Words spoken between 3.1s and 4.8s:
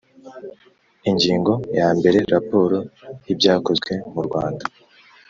y ibyakozwe murwanda